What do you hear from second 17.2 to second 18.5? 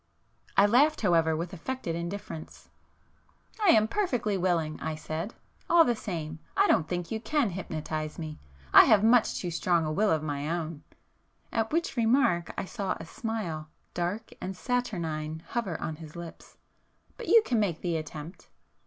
you can make the attempt."